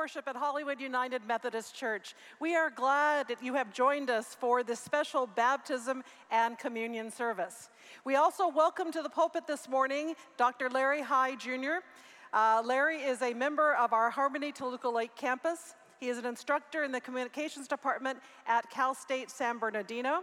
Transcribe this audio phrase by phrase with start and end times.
[0.00, 2.14] worship at Hollywood United Methodist Church.
[2.40, 7.68] We are glad that you have joined us for this special baptism and communion service.
[8.06, 10.70] We also welcome to the pulpit this morning Dr.
[10.70, 11.84] Larry Hygh Jr.
[12.32, 15.74] Uh, Larry is a member of our Harmony Toluca Lake campus.
[15.98, 20.22] He is an instructor in the communications department at Cal State San Bernardino.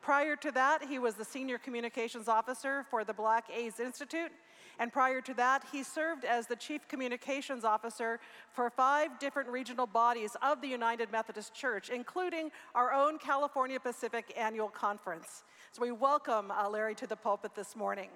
[0.00, 4.32] Prior to that, he was the senior communications officer for the Black AIDS Institute
[4.78, 8.20] and prior to that, he served as the Chief Communications Officer
[8.52, 14.32] for five different regional bodies of the United Methodist Church, including our own California Pacific
[14.36, 15.42] Annual Conference.
[15.72, 18.08] So we welcome uh, Larry to the pulpit this morning.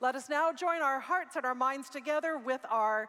[0.00, 3.08] Let us now join our hearts and our minds together with our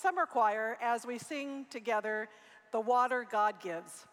[0.00, 2.28] summer choir as we sing together
[2.72, 4.06] The Water God Gives.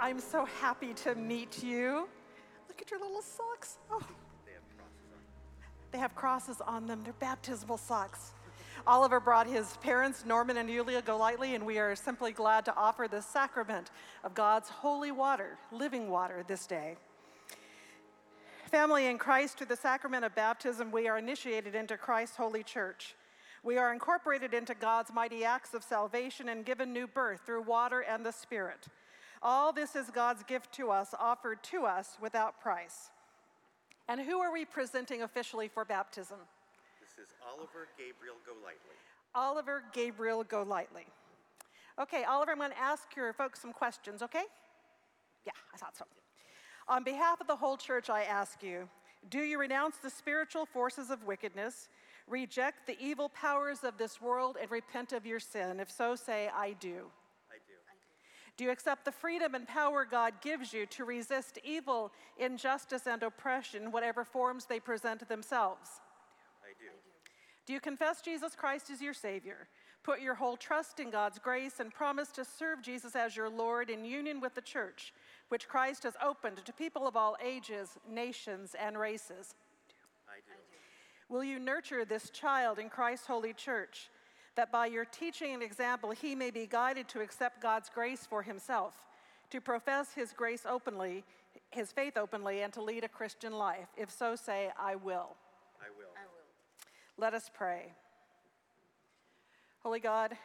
[0.00, 2.08] I'm so happy to meet you.
[2.68, 3.78] Look at your little socks.
[3.90, 4.02] Oh.
[5.92, 7.02] They have crosses on them.
[7.04, 8.32] They're baptismal socks.
[8.86, 13.06] Oliver brought his parents, Norman and Yulia Golightly, and we are simply glad to offer
[13.08, 13.90] the sacrament
[14.24, 16.96] of God's holy water, living water, this day.
[18.70, 23.14] Family in Christ, through the sacrament of baptism, we are initiated into Christ's holy church.
[23.62, 28.00] We are incorporated into God's mighty acts of salvation and given new birth through water
[28.00, 28.88] and the Spirit.
[29.46, 33.10] All this is God's gift to us, offered to us without price.
[34.08, 36.38] And who are we presenting officially for baptism?
[36.98, 38.96] This is Oliver Gabriel Golightly.
[39.34, 41.04] Oliver Gabriel Golightly.
[42.00, 44.44] Okay, Oliver, I'm going to ask your folks some questions, okay?
[45.44, 46.06] Yeah, I thought so.
[46.88, 48.88] On behalf of the whole church, I ask you
[49.30, 51.88] do you renounce the spiritual forces of wickedness,
[52.28, 55.80] reject the evil powers of this world, and repent of your sin?
[55.80, 57.10] If so, say, I do.
[58.56, 63.22] Do you accept the freedom and power God gives you to resist evil, injustice, and
[63.22, 66.00] oppression, whatever forms they present themselves?
[66.62, 66.90] I do.
[67.66, 69.68] Do you confess Jesus Christ as your Savior?
[70.04, 73.88] Put your whole trust in God's grace and promise to serve Jesus as your Lord
[73.88, 75.14] in union with the church,
[75.48, 79.54] which Christ has opened to people of all ages, nations, and races?
[80.28, 80.52] I do.
[81.34, 84.10] Will you nurture this child in Christ's holy church?
[84.56, 88.42] That by your teaching and example he may be guided to accept God's grace for
[88.42, 88.94] himself,
[89.50, 91.24] to profess his grace openly,
[91.70, 93.88] his faith openly, and to lead a Christian life.
[93.96, 95.36] If so, say, I will.
[95.80, 96.12] I will.
[96.16, 96.44] I will.
[97.16, 97.92] Let us pray.
[99.82, 100.36] Holy God,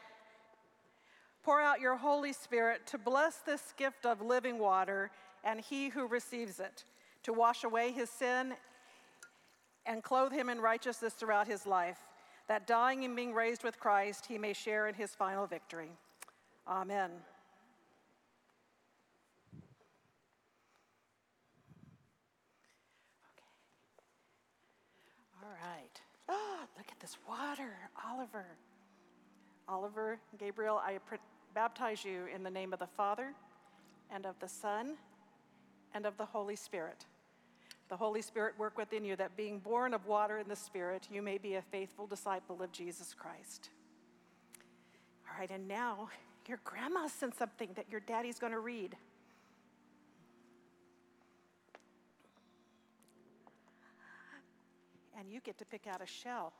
[1.44, 5.12] pour out your Holy Spirit to bless this gift of living water
[5.44, 6.84] and he who receives it,
[7.24, 8.54] to wash away his sin
[9.86, 12.00] and clothe him in righteousness throughout his life,
[12.50, 15.92] that dying and being raised with Christ, he may share in his final victory.
[16.68, 17.12] Amen.
[23.24, 23.52] Okay.
[25.44, 26.02] All right.
[26.28, 27.78] Oh, look at this water,
[28.12, 28.48] Oliver.
[29.68, 31.16] Oliver, Gabriel, I pr-
[31.54, 33.36] baptize you in the name of the Father,
[34.10, 34.98] and of the Son,
[35.94, 37.06] and of the Holy Spirit.
[37.90, 41.24] The Holy Spirit work within you, that being born of water and the Spirit, you
[41.24, 43.70] may be a faithful disciple of Jesus Christ.
[45.28, 46.10] All right, and now
[46.48, 48.96] your grandma sent something that your daddy's going to read.
[55.20, 56.54] And you get to pick out a shell.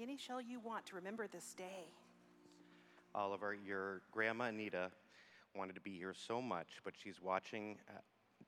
[0.00, 1.86] Any shell you want to remember this day.
[3.14, 4.90] Oliver, your grandma Anita
[5.54, 8.00] wanted to be here so much, but she's watching uh,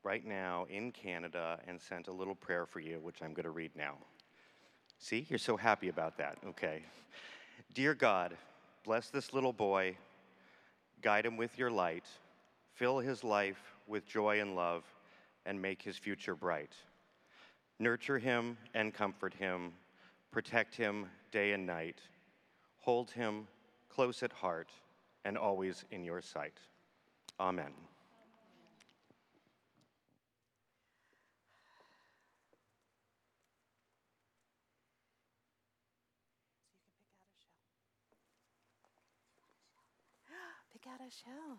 [0.07, 3.51] right now in Canada and sent a little prayer for you, which I'm going to
[3.51, 3.97] read now.
[5.01, 6.39] See, you're so happy about that.
[6.47, 6.85] Okay.
[7.75, 8.37] Dear God,
[8.85, 9.97] bless this little boy,
[11.03, 12.05] guide him with your light,
[12.75, 14.85] fill his life with joy and love,
[15.45, 16.73] and make his future bright.
[17.81, 19.73] Nurture him and comfort him,
[20.31, 21.99] protect him day and night,
[22.79, 23.49] hold him
[23.89, 24.71] close at heart,
[25.25, 26.59] and always in your sight.
[27.41, 27.73] Amen.
[40.89, 41.59] Out a right.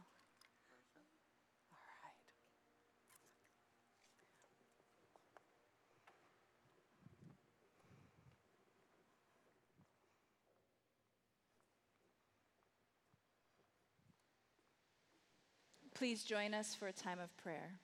[15.93, 17.79] Please join us for a time of prayer.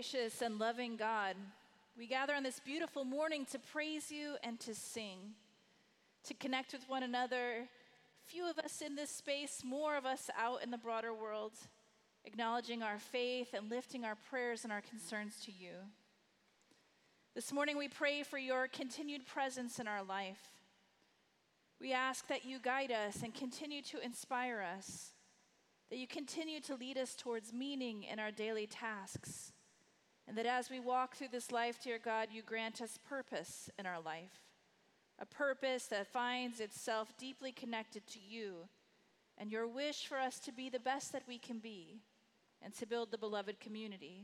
[0.00, 1.36] Gracious and loving God,
[1.94, 5.18] we gather on this beautiful morning to praise you and to sing,
[6.24, 7.68] to connect with one another.
[8.24, 11.52] Few of us in this space, more of us out in the broader world,
[12.24, 15.72] acknowledging our faith and lifting our prayers and our concerns to you.
[17.34, 20.48] This morning, we pray for your continued presence in our life.
[21.78, 25.12] We ask that you guide us and continue to inspire us,
[25.90, 29.52] that you continue to lead us towards meaning in our daily tasks,
[30.30, 33.84] and that as we walk through this life, dear God, you grant us purpose in
[33.84, 34.44] our life,
[35.18, 38.68] a purpose that finds itself deeply connected to you
[39.36, 41.98] and your wish for us to be the best that we can be
[42.62, 44.22] and to build the beloved community.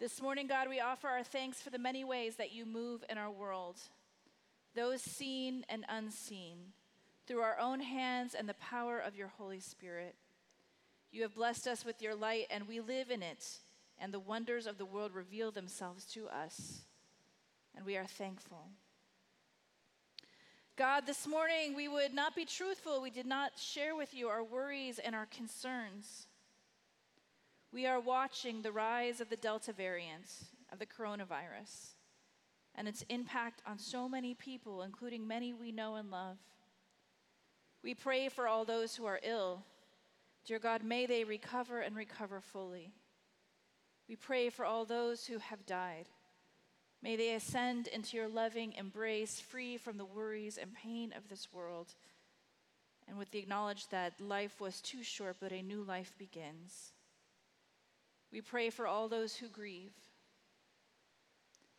[0.00, 3.16] This morning, God, we offer our thanks for the many ways that you move in
[3.16, 3.76] our world,
[4.74, 6.72] those seen and unseen,
[7.28, 10.16] through our own hands and the power of your Holy Spirit.
[11.12, 13.60] You have blessed us with your light, and we live in it,
[13.98, 16.82] and the wonders of the world reveal themselves to us,
[17.76, 18.68] and we are thankful.
[20.76, 23.00] God, this morning we would not be truthful.
[23.00, 26.26] We did not share with you our worries and our concerns.
[27.72, 30.26] We are watching the rise of the Delta variant
[30.72, 31.94] of the coronavirus
[32.74, 36.38] and its impact on so many people, including many we know and love.
[37.82, 39.62] We pray for all those who are ill.
[40.44, 42.92] Dear God, may they recover and recover fully.
[44.08, 46.06] We pray for all those who have died.
[47.02, 51.52] May they ascend into your loving embrace, free from the worries and pain of this
[51.52, 51.94] world,
[53.06, 56.92] and with the knowledge that life was too short, but a new life begins.
[58.32, 59.92] We pray for all those who grieve.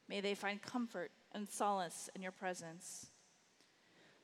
[0.08, 3.08] May they find comfort and solace in your presence.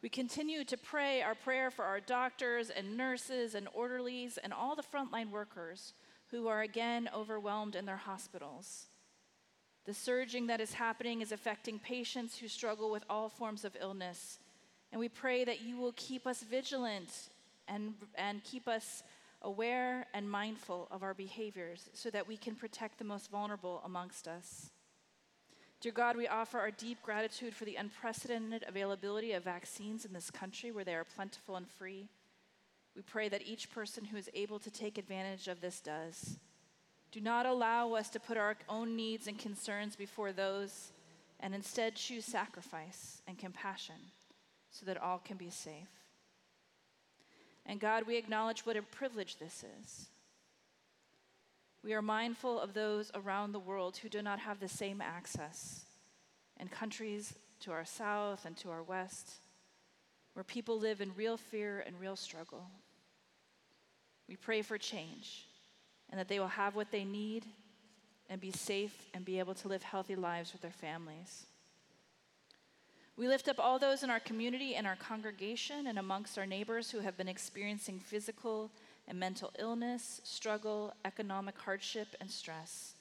[0.02, 4.76] We continue to pray our prayer for our doctors and nurses and orderlies and all
[4.76, 5.94] the frontline workers
[6.32, 8.88] who are again overwhelmed in their hospitals.
[9.86, 14.40] The surging that is happening is affecting patients who struggle with all forms of illness.
[14.92, 17.30] And we pray that you will keep us vigilant
[17.68, 19.04] and, and keep us
[19.42, 24.28] aware and mindful of our behaviors so that we can protect the most vulnerable amongst
[24.28, 24.70] us.
[25.80, 30.30] Dear God, we offer our deep gratitude for the unprecedented availability of vaccines in this
[30.30, 32.08] country where they are plentiful and free.
[32.96, 36.38] We pray that each person who is able to take advantage of this does.
[37.12, 40.92] Do not allow us to put our own needs and concerns before those,
[41.40, 43.96] and instead choose sacrifice and compassion
[44.70, 45.90] so that all can be safe.
[47.66, 50.08] And God, we acknowledge what a privilege this is.
[51.84, 55.86] We are mindful of those around the world who do not have the same access,
[56.58, 59.34] and countries to our south and to our west,
[60.34, 62.66] where people live in real fear and real struggle.
[64.28, 65.46] We pray for change
[66.10, 67.46] and that they will have what they need
[68.30, 71.46] and be safe and be able to live healthy lives with their families.
[73.18, 76.90] We lift up all those in our community and our congregation and amongst our neighbors
[76.90, 78.72] who have been experiencing physical
[79.08, 82.94] and mental illness, struggle, economic hardship, and stress.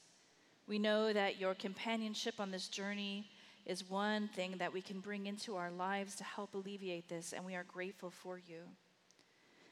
[0.67, 3.31] We know that your companionship on this journey
[3.67, 7.45] is one thing that we can bring into our lives to help alleviate this, and
[7.45, 8.63] we are grateful for you.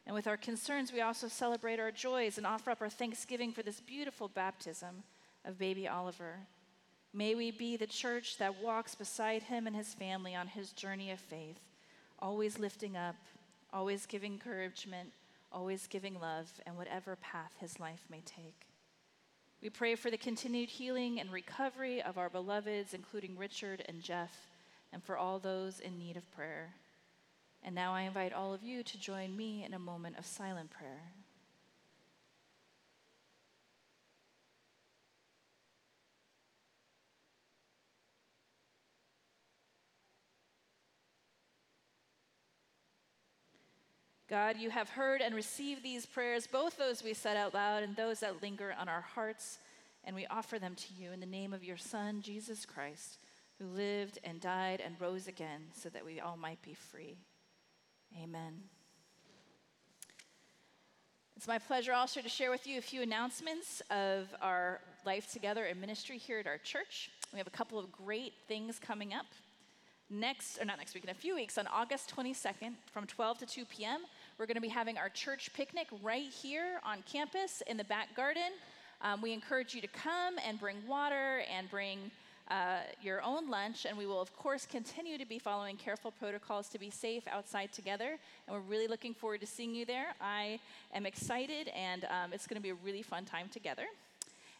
[0.07, 3.63] And with our concerns, we also celebrate our joys and offer up our thanksgiving for
[3.63, 5.03] this beautiful baptism
[5.45, 6.37] of baby Oliver.
[7.13, 11.11] May we be the church that walks beside him and his family on his journey
[11.11, 11.59] of faith,
[12.19, 13.17] always lifting up,
[13.73, 15.11] always giving encouragement,
[15.53, 18.68] always giving love, and whatever path his life may take.
[19.61, 24.31] We pray for the continued healing and recovery of our beloveds, including Richard and Jeff,
[24.93, 26.75] and for all those in need of prayer.
[27.65, 30.71] And now I invite all of you to join me in a moment of silent
[30.71, 31.03] prayer.
[44.29, 47.97] God, you have heard and received these prayers, both those we said out loud and
[47.97, 49.59] those that linger on our hearts,
[50.05, 53.17] and we offer them to you in the name of your Son, Jesus Christ,
[53.59, 57.17] who lived and died and rose again so that we all might be free.
[58.23, 58.53] Amen.
[61.35, 65.65] It's my pleasure also to share with you a few announcements of our Life Together
[65.65, 67.11] and ministry here at our church.
[67.33, 69.27] We have a couple of great things coming up.
[70.11, 73.47] Next, or not next week, in a few weeks, on August 22nd from 12 to
[73.47, 74.01] 2 p.m.,
[74.39, 78.15] we're going to be having our church picnic right here on campus in the back
[78.15, 78.53] garden.
[79.03, 82.11] Um, we encourage you to come and bring water and bring
[82.49, 86.69] uh, your own lunch, and we will, of course, continue to be following careful protocols
[86.69, 88.17] to be safe outside together.
[88.47, 90.15] And we're really looking forward to seeing you there.
[90.21, 90.61] I
[90.95, 93.87] am excited, and um, it's going to be a really fun time together.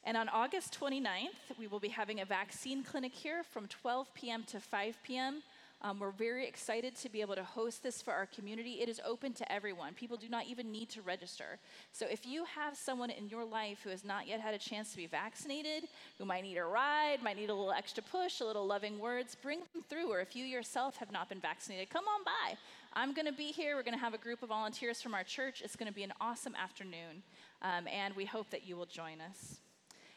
[0.05, 4.43] And on August 29th, we will be having a vaccine clinic here from 12 p.m.
[4.49, 5.43] to 5 p.m.
[5.81, 8.81] Um, we're very excited to be able to host this for our community.
[8.81, 9.95] It is open to everyone.
[9.95, 11.59] People do not even need to register.
[11.93, 14.91] So if you have someone in your life who has not yet had a chance
[14.91, 18.45] to be vaccinated, who might need a ride, might need a little extra push, a
[18.45, 20.11] little loving words, bring them through.
[20.11, 22.57] Or if you yourself have not been vaccinated, come on by.
[22.93, 23.77] I'm going to be here.
[23.77, 25.63] We're going to have a group of volunteers from our church.
[25.65, 27.23] It's going to be an awesome afternoon,
[27.63, 29.59] um, and we hope that you will join us.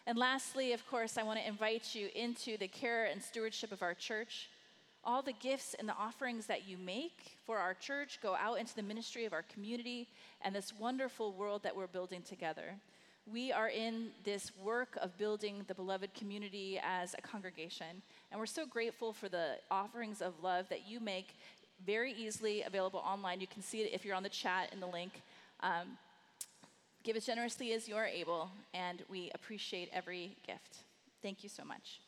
[0.08, 3.84] And lastly, of course, I want to invite you into the care and stewardship of
[3.84, 4.50] our church.
[5.04, 8.76] All the gifts and the offerings that you make for our church go out into
[8.76, 10.08] the ministry of our community
[10.42, 12.76] and this wonderful world that we're building together.
[13.32, 18.46] We are in this work of building the beloved community as a congregation, and we're
[18.46, 21.36] so grateful for the offerings of love that you make
[21.86, 23.40] very easily available online.
[23.40, 25.22] You can see it if you're on the chat in the link.
[25.62, 25.98] Um,
[27.04, 30.78] give as generously as you are able, and we appreciate every gift.
[31.22, 32.02] Thank you so much.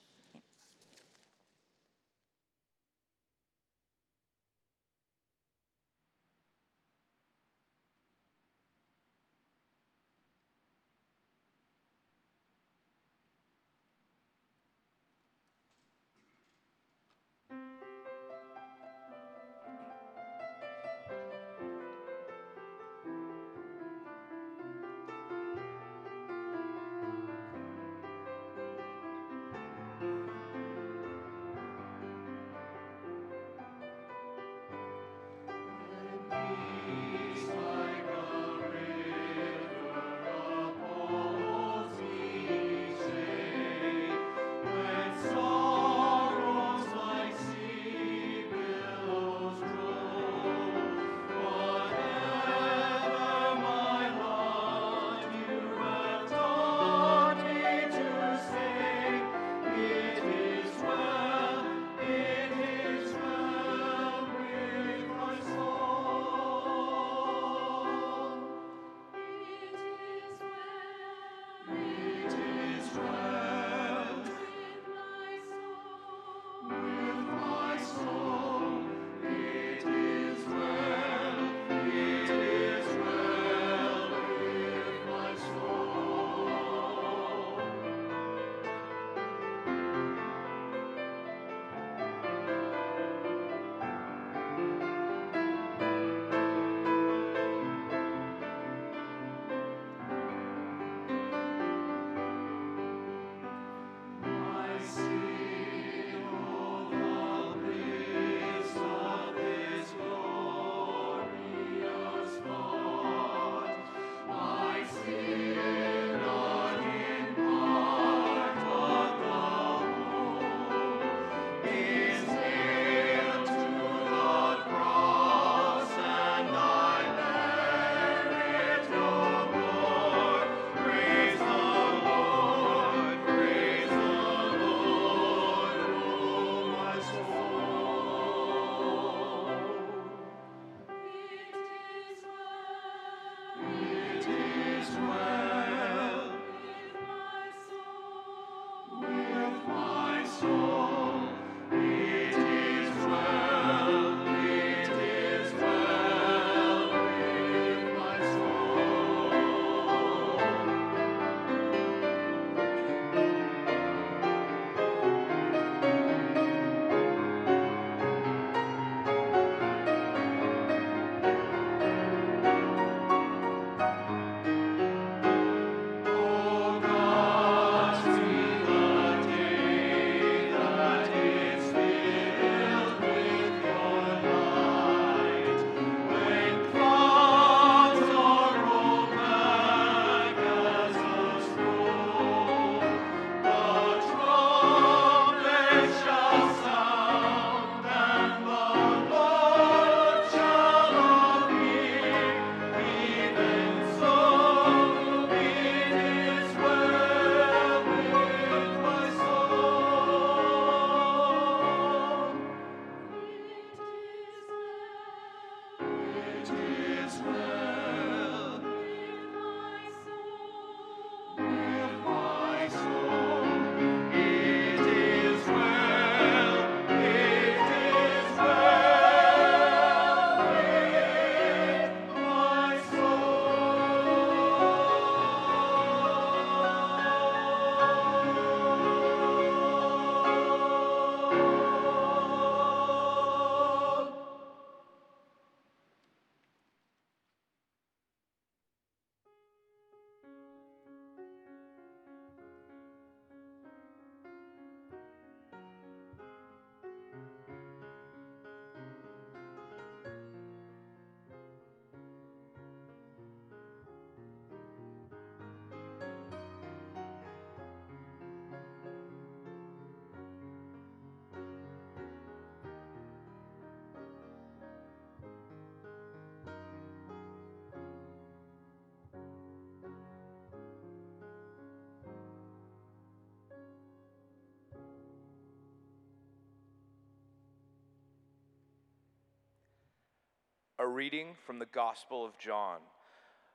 [290.80, 292.80] A reading from the Gospel of John.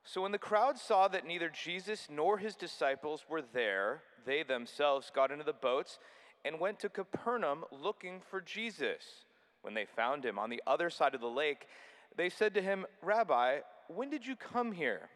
[0.04, 5.10] So when the crowd saw that neither Jesus nor his disciples were there, they themselves
[5.12, 5.98] got into the boats
[6.44, 9.02] and went to Capernaum looking for Jesus.
[9.62, 11.66] When they found him on the other side of the lake,
[12.16, 15.08] they said to him, Rabbi, when did you come here?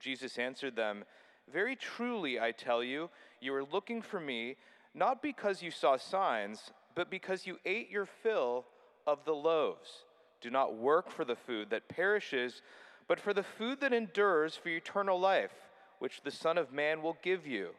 [0.00, 1.04] Jesus answered them,
[1.52, 4.56] Very truly, I tell you, you are looking for me,
[4.94, 8.64] not because you saw signs, but because you ate your fill
[9.06, 10.04] of the loaves.
[10.40, 12.62] Do not work for the food that perishes,
[13.08, 15.52] but for the food that endures for eternal life,
[15.98, 17.70] which the Son of Man will give you.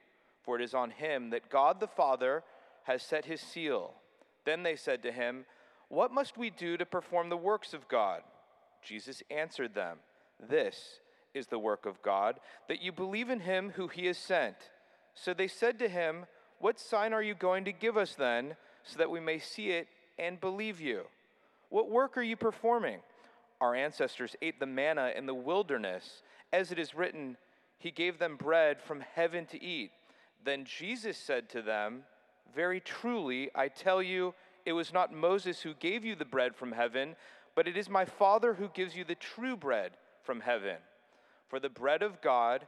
[0.44, 2.44] For it is on him that God the Father
[2.84, 3.94] has set his seal.
[4.46, 5.46] Then they said to him,
[5.90, 8.22] What must we do to perform the works of God?
[8.82, 9.98] Jesus answered them,
[10.40, 11.00] This
[11.34, 14.56] is the work of God, that you believe in him who he has sent.
[15.14, 16.26] So they said to him,
[16.60, 19.88] What sign are you going to give us then, so that we may see it
[20.18, 21.04] and believe you?
[21.72, 23.00] What work are you performing?
[23.62, 26.22] Our ancestors ate the manna in the wilderness.
[26.52, 27.38] As it is written,
[27.80, 29.92] He gave them bread from heaven to eat.
[30.44, 32.04] Then Jesus said to them,
[32.54, 34.34] Very truly, I tell you,
[34.66, 37.16] it was not Moses who gave you the bread from heaven,
[37.56, 40.76] but it is my Father who gives you the true bread from heaven.
[41.48, 42.68] For the bread of God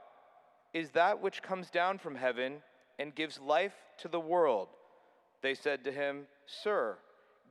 [0.74, 2.64] is that which comes down from heaven
[2.98, 4.70] and gives life to the world.
[5.42, 6.98] They said to him, Sir,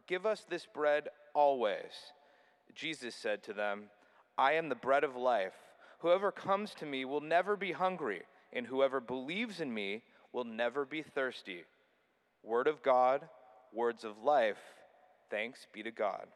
[0.06, 2.12] give us this bread always.
[2.74, 3.84] Jesus said to them,
[4.38, 5.54] I am the bread of life.
[6.00, 10.84] Whoever comes to me will never be hungry, and whoever believes in me will never
[10.84, 11.64] be thirsty.
[12.42, 13.28] Word of God,
[13.72, 14.58] words of life.
[15.30, 16.26] Thanks be to God.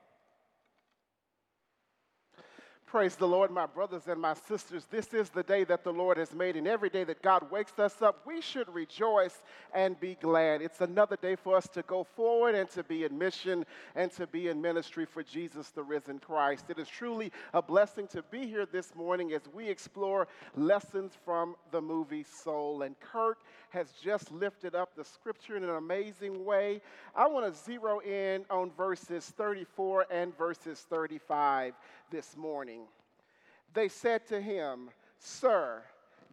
[2.87, 4.87] Praise the Lord, my brothers and my sisters.
[4.88, 7.77] This is the day that the Lord has made, and every day that God wakes
[7.81, 9.42] us up, we should rejoice
[9.75, 10.62] and be glad.
[10.62, 14.29] It's another day for us to go forward and to be in mission and to
[14.29, 16.66] be in ministry for Jesus, the risen Christ.
[16.68, 21.57] It is truly a blessing to be here this morning as we explore lessons from
[21.72, 22.83] the movie Soul.
[22.83, 23.38] And Kirk
[23.70, 26.81] has just lifted up the scripture in an amazing way.
[27.16, 31.75] I want to zero in on verses 34 and verses 35
[32.11, 32.86] this morning.
[33.76, 35.82] They said to him, Sir,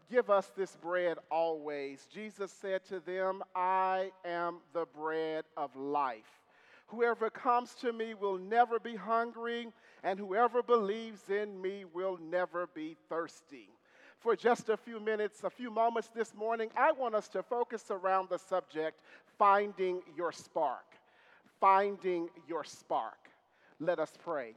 [0.09, 2.07] give us this bread always.
[2.09, 6.39] Jesus said to them, I am the bread of life.
[6.87, 9.67] Whoever comes to me will never be hungry,
[10.05, 13.67] and whoever believes in me will never be thirsty.
[14.19, 17.91] For just a few minutes, a few moments this morning, I want us to focus
[17.91, 19.01] around the subject
[19.37, 20.85] finding your spark.
[21.59, 23.17] Finding your spark.
[23.81, 24.53] Let us pray.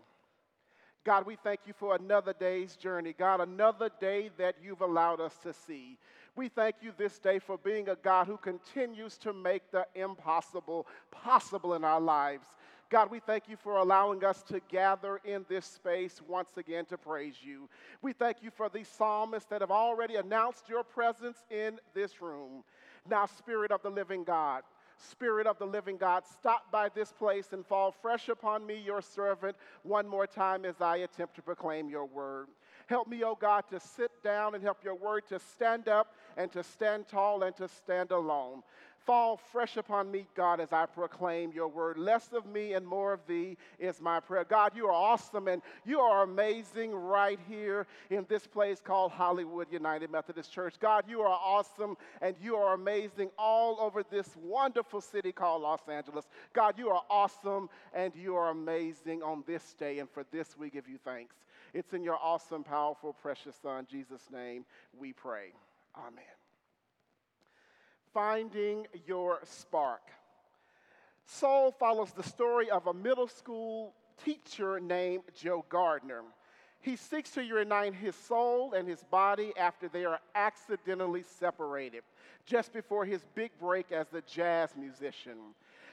[1.06, 3.14] God, we thank you for another day's journey.
[3.16, 5.98] God, another day that you've allowed us to see.
[6.34, 10.84] We thank you this day for being a God who continues to make the impossible
[11.12, 12.48] possible in our lives.
[12.90, 16.98] God, we thank you for allowing us to gather in this space once again to
[16.98, 17.68] praise you.
[18.02, 22.64] We thank you for these psalmists that have already announced your presence in this room.
[23.08, 24.64] Now, Spirit of the living God,
[24.98, 29.02] Spirit of the living God, stop by this place and fall fresh upon me, your
[29.02, 32.48] servant, one more time as I attempt to proclaim your word.
[32.86, 36.14] Help me, O oh God, to sit down and help your word to stand up
[36.36, 38.62] and to stand tall and to stand alone.
[39.06, 41.96] Fall fresh upon me, God, as I proclaim your word.
[41.96, 44.42] Less of me and more of thee is my prayer.
[44.42, 49.68] God, you are awesome and you are amazing right here in this place called Hollywood
[49.70, 50.74] United Methodist Church.
[50.80, 55.88] God, you are awesome and you are amazing all over this wonderful city called Los
[55.88, 56.26] Angeles.
[56.52, 60.68] God, you are awesome and you are amazing on this day, and for this we
[60.68, 61.36] give you thanks.
[61.74, 64.64] It's in your awesome, powerful, precious Son, Jesus' name,
[64.98, 65.52] we pray.
[65.96, 66.35] Amen
[68.16, 70.00] finding your spark.
[71.26, 73.92] Soul follows the story of a middle school
[74.24, 76.22] teacher named Joe Gardner.
[76.80, 82.04] He seeks to unite his soul and his body after they are accidentally separated,
[82.46, 85.36] just before his big break as a jazz musician.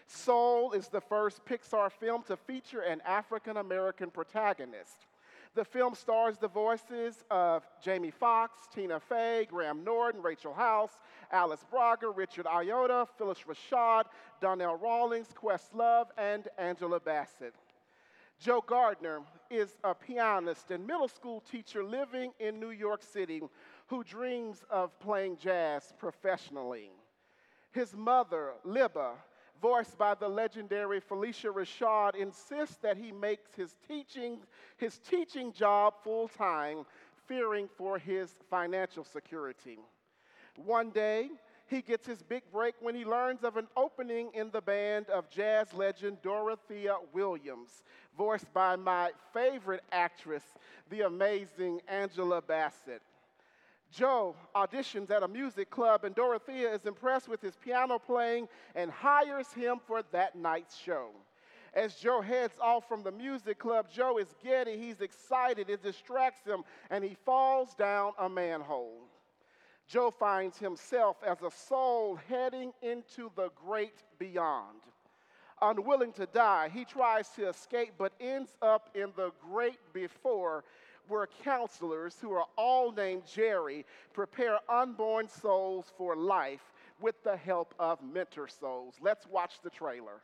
[0.08, 5.08] Soul is the first Pixar film to feature an African American protagonist.
[5.56, 10.98] The film stars the voices of Jamie Foxx, Tina Fey, Graham Norton, Rachel House,
[11.32, 14.06] Alice Braga, Richard Ayoade, Phylicia Rashad,
[14.42, 17.54] Donnell Rawlings, Questlove, and Angela Bassett.
[18.40, 23.44] Joe Gardner is a pianist and middle school teacher living in New York City
[23.86, 26.90] who dreams of playing jazz professionally.
[27.72, 29.12] His mother, Libba,
[29.62, 34.40] voiced by the legendary Phylicia Rashad, insists that he makes his teaching,
[34.78, 36.86] his teaching job full time,
[37.28, 39.80] fearing for his financial security.
[40.58, 41.30] One day,
[41.68, 45.30] he gets his big break when he learns of an opening in the band of
[45.30, 47.84] jazz legend Dorothea Williams,
[48.18, 50.44] voiced by my favorite actress,
[50.90, 53.02] the amazing Angela Bassett.
[53.94, 58.90] Joe auditions at a music club, and Dorothea is impressed with his piano playing and
[58.90, 61.12] hires him for that night's show.
[61.76, 66.46] As Joe heads off from the music club, Joe is giddy, he's excited, it distracts
[66.46, 69.08] him, and he falls down a manhole.
[69.88, 74.80] Joe finds himself as a soul heading into the great beyond.
[75.62, 80.64] Unwilling to die, he tries to escape but ends up in the great before
[81.08, 87.74] where counselors who are all named Jerry prepare unborn souls for life with the help
[87.80, 88.96] of mentor souls.
[89.02, 90.22] Let's watch the trailer.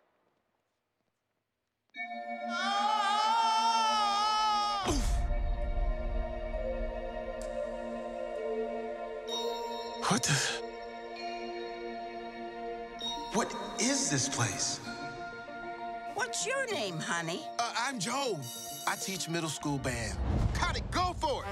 [10.08, 10.70] What the?
[13.34, 14.80] What is this place?
[16.15, 17.42] What's your name, honey?
[17.60, 18.39] Uh, I'm Joe.
[18.89, 20.17] I teach middle school band.
[20.56, 21.49] Cut it, go for it!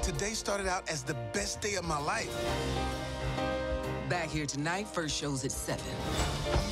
[0.00, 2.32] Today started out as the best day of my life.
[4.08, 5.84] Back here tonight, first show's at 7.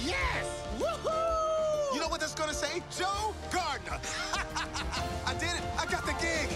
[0.04, 0.62] Yes!
[0.78, 1.92] Woohoo!
[1.92, 2.80] You know what that's gonna say?
[2.96, 3.98] Joe Gardner.
[5.26, 5.64] I did it.
[5.80, 6.48] I got the gig.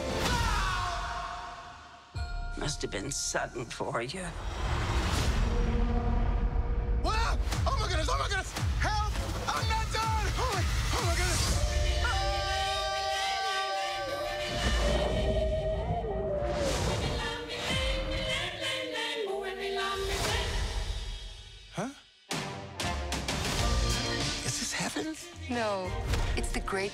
[2.56, 4.26] Must have been sudden for you.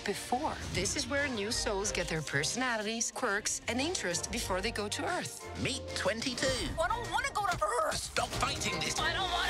[0.06, 0.52] Before.
[0.72, 5.04] This is where new souls get their personalities, quirks, and interests before they go to
[5.04, 5.46] Earth.
[5.62, 6.46] Meet 22.
[6.82, 7.96] I don't want to go to Earth.
[7.96, 8.98] Stop fighting this.
[9.00, 9.48] I don't want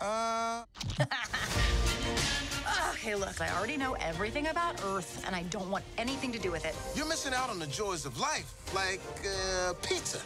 [0.00, 0.04] to.
[0.04, 0.64] Uh,
[2.92, 6.50] Okay, look, I already know everything about Earth, and I don't want anything to do
[6.50, 6.74] with it.
[6.96, 10.18] you're missing out on the joys of life, like uh, pizza.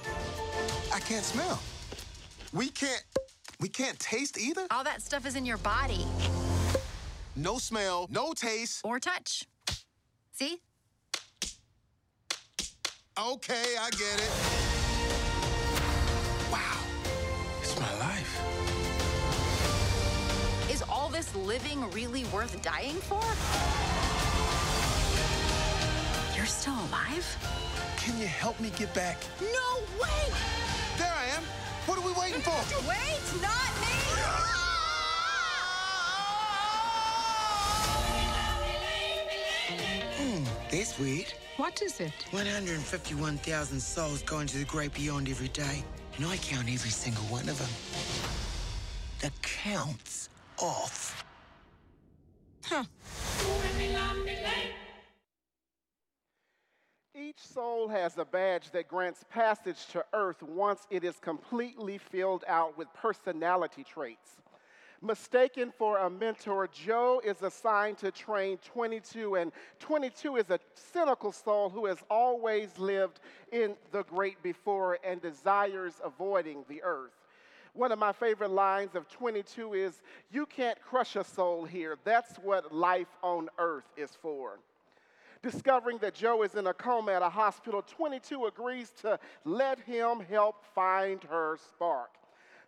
[0.93, 1.61] I can't smell.
[2.53, 3.05] We can't.
[3.61, 4.67] We can't taste either.
[4.71, 6.05] All that stuff is in your body
[7.37, 8.81] No smell, no taste.
[8.85, 9.47] or touch.
[10.33, 10.59] See?
[13.19, 14.33] Okay, I get it.
[16.51, 16.79] Wow,
[17.61, 18.41] it's my life.
[20.71, 23.23] Is all this living really worth dying for?
[26.35, 27.37] You're still alive?
[27.99, 29.19] Can you help me get back?
[29.41, 30.33] No way!
[30.97, 31.43] There I am.
[31.85, 32.57] What are we waiting for?
[32.89, 33.99] Wait, not me!
[34.17, 34.62] Ah!
[40.73, 41.35] This weird.
[41.59, 42.15] What is it?
[42.31, 45.85] 151,000 souls going to the great beyond every day.
[46.17, 47.69] And I count every single one of them.
[49.21, 51.27] The count's off.
[52.65, 52.85] Huh.
[57.15, 62.45] Each soul has a badge that grants passage to earth once it is completely filled
[62.49, 64.42] out with personality traits.
[65.05, 71.33] Mistaken for a mentor, Joe is assigned to train 22, and 22 is a cynical
[71.33, 73.19] soul who has always lived
[73.51, 77.11] in the great before and desires avoiding the earth.
[77.75, 81.97] One of my favorite lines of 22 is, You can't crush a soul here.
[82.05, 84.61] That's what life on earth is for.
[85.43, 90.21] Discovering that Joe is in a coma at a hospital, 22 agrees to let him
[90.21, 92.11] help find her spark,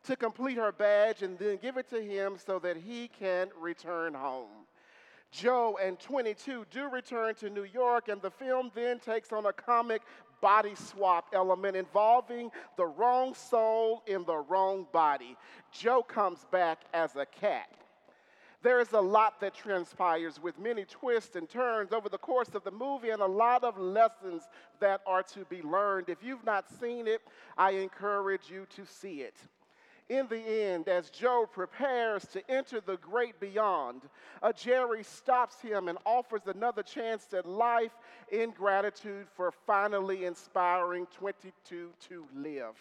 [0.05, 4.15] to complete her badge and then give it to him so that he can return
[4.15, 4.67] home.
[5.31, 9.53] Joe and 22 do return to New York, and the film then takes on a
[9.53, 10.03] comic
[10.41, 15.37] body swap element involving the wrong soul in the wrong body.
[15.73, 17.69] Joe comes back as a cat.
[18.63, 22.65] There is a lot that transpires with many twists and turns over the course of
[22.65, 24.43] the movie and a lot of lessons
[24.81, 26.09] that are to be learned.
[26.09, 27.21] If you've not seen it,
[27.59, 29.37] I encourage you to see it.
[30.11, 34.03] In the end, as Joe prepares to enter the great beyond,
[34.43, 37.93] a Jerry stops him and offers another chance at life
[38.31, 42.77] in gratitude for finally inspiring 22 to live.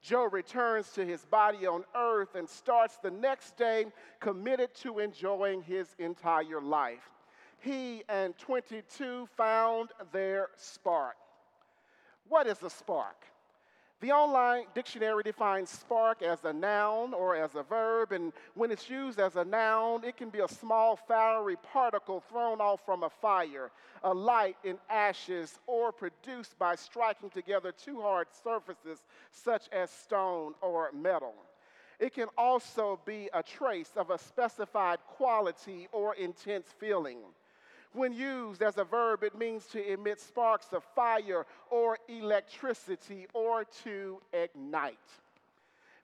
[0.00, 3.86] Joe returns to his body on earth and starts the next day
[4.20, 7.10] committed to enjoying his entire life.
[7.58, 11.16] He and 22 found their spark.
[12.28, 13.24] What is a spark?
[14.00, 18.90] The online dictionary defines spark as a noun or as a verb, and when it's
[18.90, 23.08] used as a noun, it can be a small fiery particle thrown off from a
[23.08, 23.70] fire,
[24.02, 30.54] a light in ashes, or produced by striking together two hard surfaces such as stone
[30.60, 31.34] or metal.
[31.98, 37.18] It can also be a trace of a specified quality or intense feeling.
[37.94, 43.64] When used as a verb, it means to emit sparks of fire or electricity or
[43.84, 44.98] to ignite.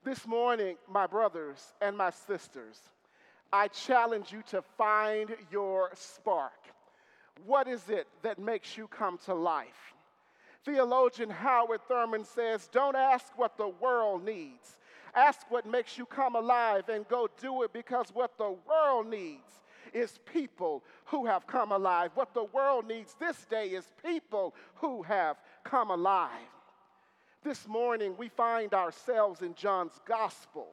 [0.05, 2.81] This morning, my brothers and my sisters,
[3.53, 6.53] I challenge you to find your spark.
[7.45, 9.95] What is it that makes you come to life?
[10.65, 14.79] Theologian Howard Thurman says, Don't ask what the world needs.
[15.13, 19.59] Ask what makes you come alive and go do it because what the world needs
[19.95, 22.11] is people who have come alive.
[22.15, 26.31] What the world needs this day is people who have come alive.
[27.43, 30.69] This morning, we find ourselves in John's gospel.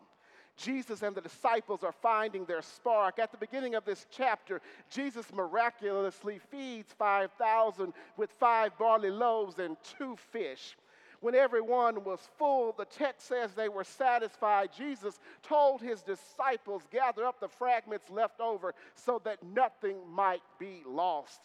[0.57, 3.19] Jesus and the disciples are finding their spark.
[3.19, 9.77] At the beginning of this chapter, Jesus miraculously feeds 5,000 with five barley loaves and
[9.97, 10.75] two fish.
[11.19, 14.69] When everyone was full, the text says they were satisfied.
[14.77, 20.83] Jesus told his disciples, Gather up the fragments left over so that nothing might be
[20.85, 21.41] lost.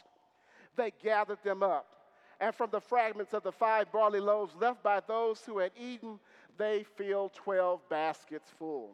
[0.76, 1.86] They gathered them up.
[2.40, 6.18] And from the fragments of the five barley loaves left by those who had eaten,
[6.58, 8.92] they filled 12 baskets full.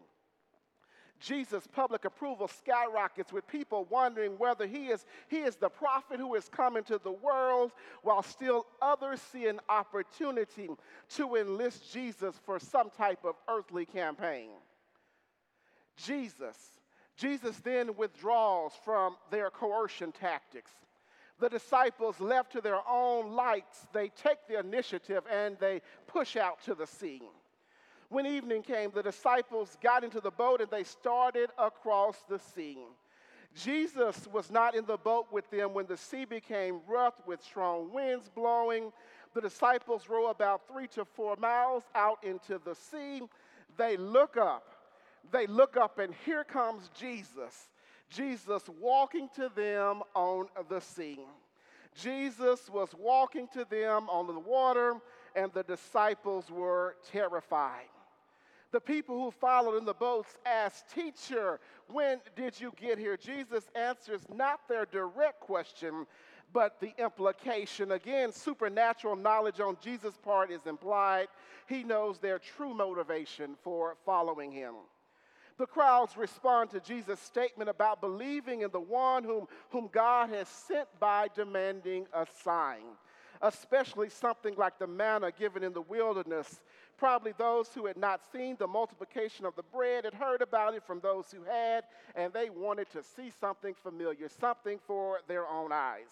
[1.20, 6.34] Jesus' public approval skyrockets with people wondering whether he is, he is the prophet who
[6.34, 10.68] is coming to the world, while still others see an opportunity
[11.16, 14.50] to enlist Jesus for some type of earthly campaign.
[15.96, 16.56] Jesus,
[17.16, 20.70] Jesus then withdraws from their coercion tactics.
[21.40, 26.62] The disciples, left to their own lights, they take the initiative and they push out
[26.64, 27.22] to the sea.
[28.10, 32.78] When evening came, the disciples got into the boat and they started across the sea.
[33.54, 37.92] Jesus was not in the boat with them when the sea became rough with strong
[37.92, 38.92] winds blowing.
[39.34, 43.22] The disciples row about three to four miles out into the sea.
[43.76, 44.74] They look up.
[45.30, 47.68] They look up, and here comes Jesus.
[48.08, 51.18] Jesus walking to them on the sea.
[51.94, 54.94] Jesus was walking to them on the water,
[55.36, 57.88] and the disciples were terrified.
[58.70, 63.16] The people who followed in the boats asked, Teacher, when did you get here?
[63.16, 66.06] Jesus answers not their direct question,
[66.52, 67.92] but the implication.
[67.92, 71.28] Again, supernatural knowledge on Jesus' part is implied.
[71.66, 74.74] He knows their true motivation for following him.
[75.58, 80.46] The crowds respond to Jesus' statement about believing in the one whom, whom God has
[80.46, 82.84] sent by demanding a sign,
[83.42, 86.60] especially something like the manna given in the wilderness
[86.98, 90.82] Probably those who had not seen the multiplication of the bread had heard about it
[90.84, 91.84] from those who had,
[92.16, 96.08] and they wanted to see something familiar, something for their own eyes.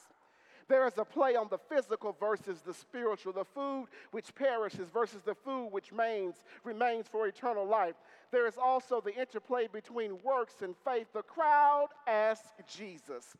[0.68, 5.22] There is a play on the physical versus the spiritual, the food which perishes versus
[5.24, 7.94] the food which remains, remains for eternal life.
[8.30, 11.08] There is also the interplay between works and faith.
[11.12, 13.36] The crowd asked Jesus,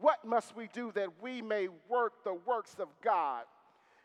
[0.00, 3.44] What must we do that we may work the works of God?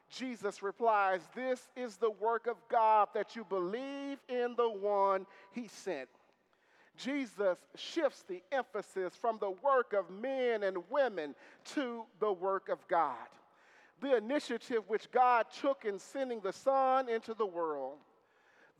[0.10, 5.68] Jesus replies, This is the work of God that you believe in the one he
[5.68, 6.10] sent.
[6.98, 11.34] Jesus shifts the emphasis from the work of men and women
[11.74, 13.16] to the work of God.
[14.02, 17.98] The initiative which God took in sending the Son into the world.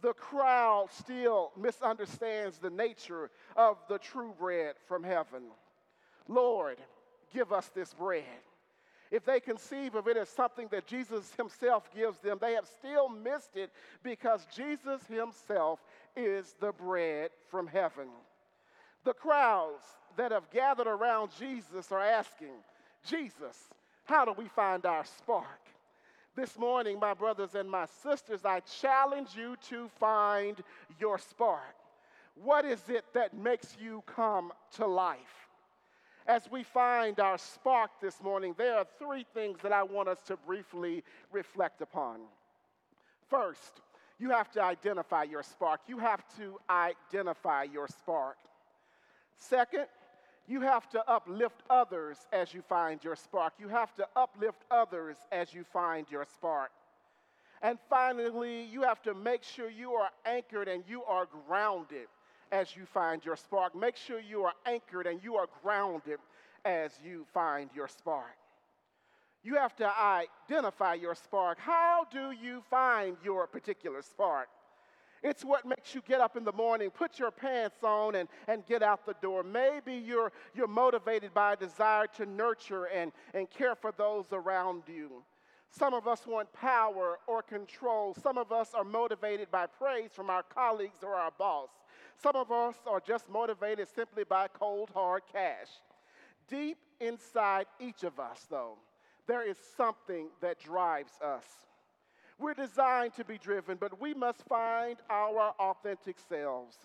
[0.02, 5.44] The crowd still misunderstands the nature of the true bread from heaven.
[6.28, 6.78] Lord,
[7.34, 8.24] give us this bread
[9.12, 13.10] if they conceive of it as something that Jesus himself gives them, they have still
[13.10, 13.70] missed it
[14.04, 15.84] because Jesus himself
[16.16, 18.08] is the bread from heaven.
[19.04, 19.84] The crowds
[20.16, 22.56] that have gathered around Jesus are asking,
[23.06, 23.58] Jesus,
[24.06, 25.60] how do we find our spark?
[26.34, 30.64] This morning, my brothers and my sisters, I challenge you to find
[31.02, 31.76] your spark.
[32.42, 35.51] What is it that makes you come to life?
[36.28, 40.22] As we find our spark this morning, there are three things that I want us
[40.28, 42.20] to briefly reflect upon.
[43.30, 43.82] First,
[44.20, 45.82] you have to identify your spark.
[45.88, 48.38] You have to identify your spark.
[49.38, 49.88] Second,
[50.48, 53.54] you have to uplift others as you find your spark.
[53.58, 56.72] You have to uplift others as you find your spark.
[57.64, 62.08] And finally, you have to make sure you are anchored and you are grounded
[62.52, 63.76] as you find your spark.
[63.76, 66.20] Make sure you are anchored and you are grounded
[66.66, 68.36] as you find your spark.
[69.44, 69.92] You have to
[70.50, 71.60] identify your spark.
[71.60, 74.50] How do you find your particular spark?
[75.24, 78.66] It's what makes you get up in the morning, put your pants on, and, and
[78.66, 79.44] get out the door.
[79.44, 84.84] Maybe you're, you're motivated by a desire to nurture and, and care for those around
[84.88, 85.24] you.
[85.70, 88.16] Some of us want power or control.
[88.22, 91.70] Some of us are motivated by praise from our colleagues or our boss.
[92.22, 95.70] Some of us are just motivated simply by cold, hard cash.
[96.48, 98.78] Deep inside each of us, though,
[99.28, 101.46] there is something that drives us.
[102.38, 106.78] We're designed to be driven, but we must find our authentic selves.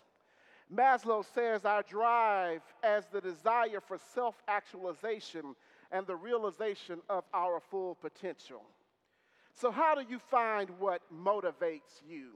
[0.72, 5.54] Maslow says our drive as the desire for self actualization
[5.92, 8.62] and the realization of our full potential.
[9.54, 12.32] So, how do you find what motivates you?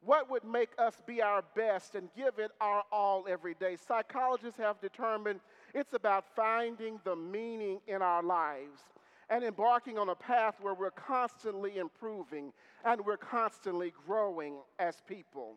[0.00, 3.76] What would make us be our best and give it our all every day?
[3.76, 5.40] Psychologists have determined
[5.74, 8.80] it's about finding the meaning in our lives
[9.28, 12.52] and embarking on a path where we're constantly improving
[12.84, 15.56] and we're constantly growing as people.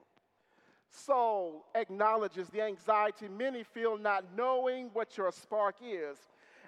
[0.90, 6.18] Soul acknowledges the anxiety many feel not knowing what your spark is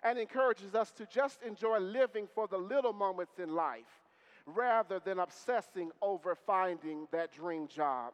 [0.03, 4.03] and encourages us to just enjoy living for the little moments in life
[4.45, 8.13] rather than obsessing over finding that dream job.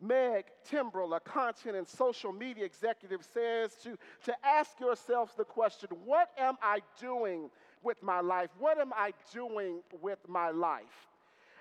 [0.00, 5.88] Meg Timbrell, a content and social media executive, says to, to ask yourselves the question
[6.04, 7.50] what am I doing
[7.82, 8.48] with my life?
[8.58, 11.08] What am I doing with my life?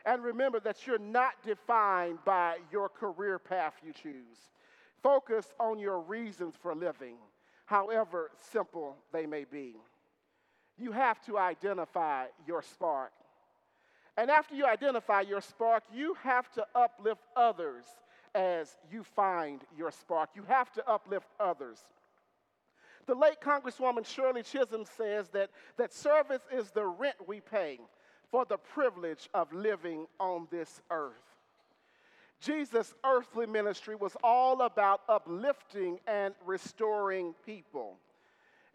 [0.05, 4.37] And remember that you're not defined by your career path you choose.
[5.03, 7.15] Focus on your reasons for living,
[7.65, 9.75] however simple they may be.
[10.77, 13.11] You have to identify your spark.
[14.19, 17.85] And after you identify your spark, you have to uplift others
[18.35, 20.31] as you find your spark.
[20.35, 21.79] You have to uplift others.
[23.07, 27.79] The late Congresswoman Shirley Chisholm says that, that service is the rent we pay
[28.29, 31.13] for the privilege of living on this earth.
[32.41, 37.95] Jesus' earthly ministry was all about uplifting and restoring people.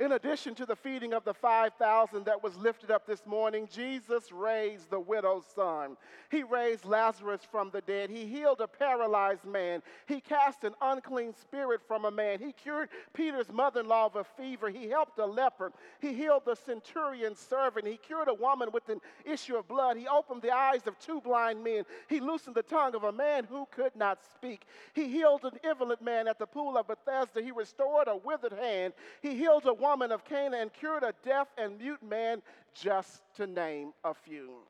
[0.00, 4.32] In addition to the feeding of the 5,000 that was lifted up this morning, Jesus
[4.32, 5.96] raised the widow's son.
[6.32, 8.10] He raised Lazarus from the dead.
[8.10, 9.82] He healed a paralyzed man.
[10.06, 12.40] He cast an unclean spirit from a man.
[12.40, 14.68] He cured Peter's mother in law of a fever.
[14.68, 15.70] He helped a leper.
[16.00, 17.86] He healed the centurion's servant.
[17.86, 19.96] He cured a woman with an issue of blood.
[19.96, 21.84] He opened the eyes of two blind men.
[22.08, 24.66] He loosened the tongue of a man who could not speak.
[24.92, 27.40] He healed an invalid man at the pool of Bethesda.
[27.40, 28.92] He restored a withered hand.
[29.22, 32.40] He healed a woman of Canaan and cured a deaf and mute man,
[32.74, 34.60] just to name a few.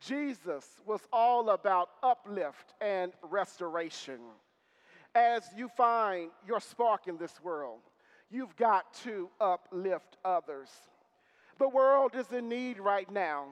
[0.00, 4.20] Jesus was all about uplift and restoration.
[5.14, 7.80] As you find your spark in this world,
[8.30, 10.70] you've got to uplift others.
[11.58, 13.46] The world is in need right now.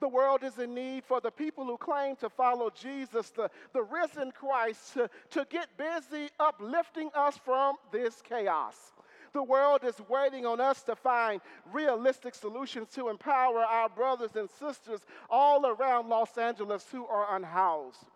[0.00, 3.82] The world is in need for the people who claim to follow Jesus, the, the
[3.82, 8.76] risen Christ, to, to get busy uplifting us from this chaos.
[9.36, 14.48] The world is waiting on us to find realistic solutions to empower our brothers and
[14.48, 18.06] sisters all around Los Angeles who are unhoused.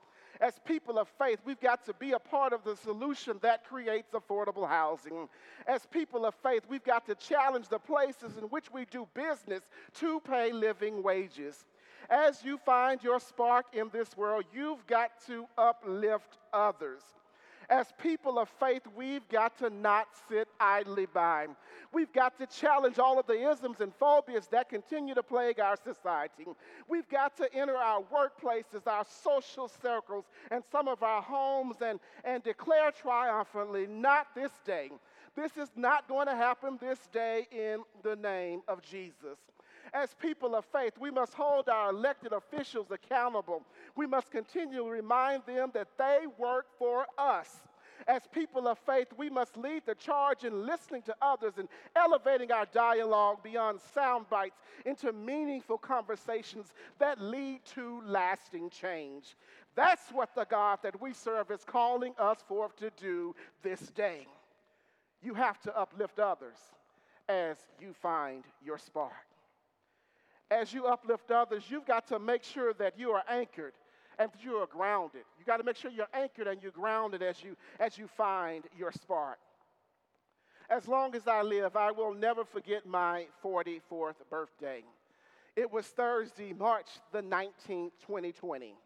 [0.41, 4.15] As people of faith, we've got to be a part of the solution that creates
[4.15, 5.29] affordable housing.
[5.67, 9.61] As people of faith, we've got to challenge the places in which we do business
[9.97, 11.67] to pay living wages.
[12.09, 17.03] As you find your spark in this world, you've got to uplift others
[17.71, 21.47] as people of faith, we've got to not sit idly by.
[21.93, 25.77] We've got to challenge all of the isms and phobias that continue to plague our
[25.77, 26.47] society.
[26.89, 32.01] We've got to enter our workplaces, our social circles, and some of our homes and,
[32.25, 34.91] and declare triumphantly, not this day.
[35.37, 39.39] This is not going to happen this day in the name of Jesus.
[39.93, 43.63] As people of faith, we must hold our elected officials accountable.
[43.97, 47.49] We must continually remind them that they work for us.
[48.07, 52.51] As people of faith, we must lead the charge in listening to others and elevating
[52.51, 59.37] our dialogue beyond sound bites into meaningful conversations that lead to lasting change.
[59.75, 64.27] That's what the God that we serve is calling us forth to do this day.
[65.23, 66.57] You have to uplift others
[67.29, 69.30] as you find your spark
[70.51, 73.73] as you uplift others, you've got to make sure that you are anchored
[74.19, 75.23] and that you are grounded.
[75.39, 78.65] You got to make sure you're anchored and you're grounded as you as you find
[78.77, 79.39] your spark.
[80.69, 84.85] As long as I live, I will never forget my 44th birthday.
[85.57, 88.77] It was Thursday, March the 19th, 2020.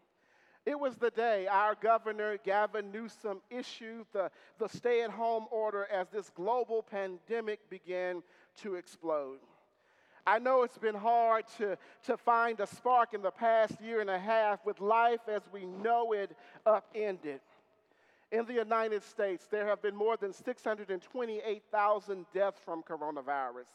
[0.64, 5.86] It was the day our governor, Gavin Newsom, issued the, the stay at home order
[5.92, 8.22] as this global pandemic began
[8.62, 9.40] to explode.
[10.26, 14.08] I know it's been hard to, to find a spark in the past year and
[14.08, 17.40] a half with life as we know it upended.
[18.32, 23.66] In the United States, there have been more than 628,000 deaths from coronavirus.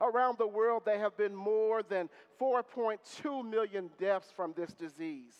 [0.00, 2.08] Around the world, there have been more than
[2.40, 5.34] 4.2 million deaths from this disease.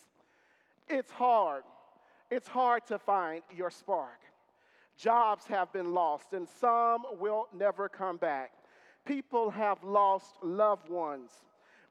[0.87, 1.63] It's hard.
[2.29, 4.19] It's hard to find your spark.
[4.97, 8.51] Jobs have been lost, and some will never come back.
[9.09, 11.31] People have lost loved ones.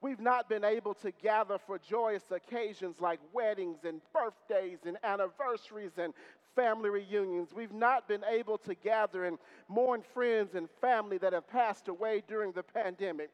[0.01, 5.91] We've not been able to gather for joyous occasions like weddings and birthdays and anniversaries
[5.99, 6.15] and
[6.55, 7.49] family reunions.
[7.53, 12.23] We've not been able to gather and mourn friends and family that have passed away
[12.29, 13.31] during the pandemic.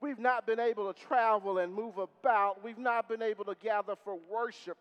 [0.00, 2.64] We've not been able to travel and move about.
[2.64, 4.78] We've not been able to gather for worship.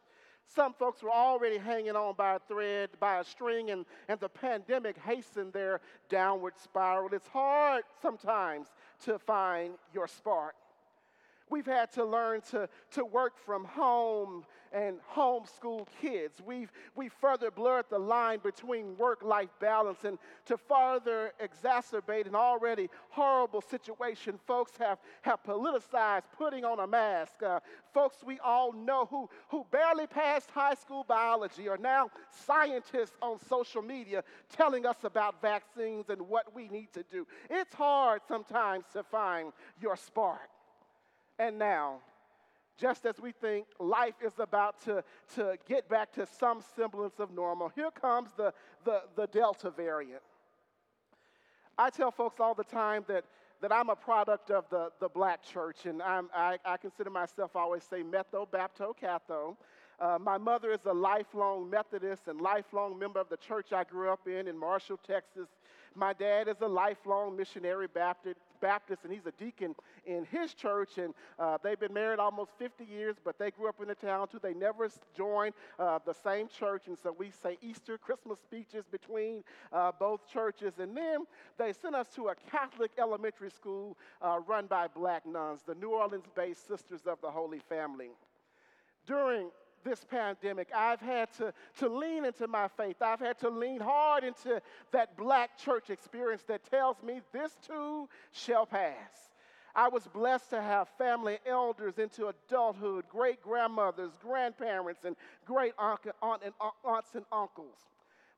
[0.48, 4.30] Some folks were already hanging on by a thread, by a string, and, and the
[4.30, 7.10] pandemic hastened their downward spiral.
[7.12, 8.68] It's hard sometimes
[9.06, 10.56] to find your spark.
[11.50, 16.42] We've had to learn to, to work from home and homeschool kids.
[16.46, 22.36] We've, we further blurred the line between work life balance and to further exacerbate an
[22.36, 27.42] already horrible situation, folks have, have politicized putting on a mask.
[27.42, 27.60] Uh,
[27.94, 33.40] folks we all know who, who barely passed high school biology are now scientists on
[33.48, 37.26] social media telling us about vaccines and what we need to do.
[37.50, 40.50] It's hard sometimes to find your spark.
[41.38, 42.00] And now,
[42.78, 45.04] just as we think life is about to,
[45.36, 50.22] to get back to some semblance of normal, here comes the, the, the Delta variant.
[51.78, 53.26] I tell folks all the time that,
[53.62, 57.56] that I'm a product of the, the black church, and I'm, I, I consider myself,
[57.56, 59.58] I always say, Metho, Bapto, Catho.
[60.00, 64.10] Uh, my mother is a lifelong Methodist and lifelong member of the church I grew
[64.10, 65.48] up in in Marshall, Texas.
[65.96, 69.76] My dad is a lifelong missionary Baptist, Baptist, and he's a deacon
[70.06, 70.98] in his church.
[70.98, 74.28] And uh, they've been married almost 50 years, but they grew up in the town
[74.28, 74.40] too.
[74.42, 76.88] They never joined uh, the same church.
[76.88, 80.74] And so we say Easter, Christmas speeches between uh, both churches.
[80.80, 81.26] And then
[81.58, 85.90] they sent us to a Catholic elementary school uh, run by black nuns, the New
[85.90, 88.10] Orleans based Sisters of the Holy Family.
[89.06, 89.50] During
[89.86, 92.98] this pandemic, I've had to, to lean into my faith.
[93.02, 94.62] I've had to lean hard into
[94.92, 99.30] that black church experience that tells me this too shall pass.
[99.76, 105.16] I was blessed to have family elders into adulthood, great grandmothers, grandparents, and
[105.46, 107.78] great aunt and uh, aunts and uncles.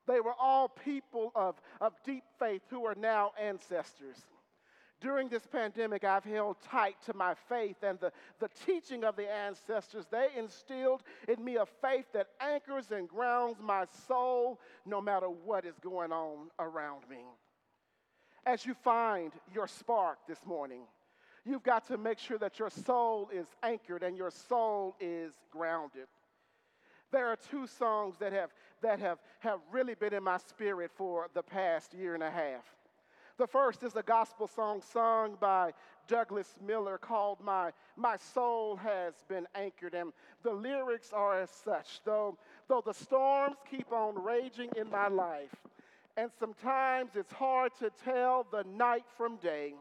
[0.06, 4.16] They were all people of, of deep faith who are now ancestors.
[5.00, 9.30] During this pandemic, I've held tight to my faith and the, the teaching of the
[9.30, 10.06] ancestors.
[10.10, 15.64] They instilled in me a faith that anchors and grounds my soul no matter what
[15.64, 17.18] is going on around me.
[18.44, 20.82] As you find your spark this morning,
[21.44, 26.08] you've got to make sure that your soul is anchored and your soul is grounded.
[27.12, 28.50] There are two songs that have,
[28.82, 32.64] that have, have really been in my spirit for the past year and a half.
[33.38, 35.72] The first is a gospel song sung by
[36.08, 39.94] Douglas Miller called My, My Soul Has Been Anchored.
[39.94, 40.12] And
[40.42, 42.36] the lyrics are as such though,
[42.66, 45.54] though the storms keep on raging in my life,
[46.16, 49.74] and sometimes it's hard to tell the night from day,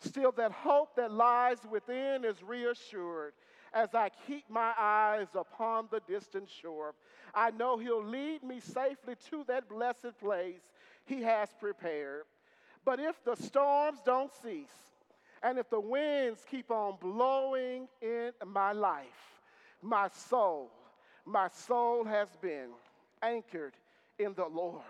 [0.00, 3.32] still that hope that lies within is reassured
[3.72, 6.94] as I keep my eyes upon the distant shore.
[7.34, 10.60] I know He'll lead me safely to that blessed place
[11.06, 12.24] He has prepared.
[12.84, 14.68] But if the storms don't cease,
[15.42, 19.40] and if the winds keep on blowing in my life,
[19.82, 20.70] my soul,
[21.24, 22.68] my soul has been
[23.22, 23.74] anchored
[24.18, 24.82] in the Lord.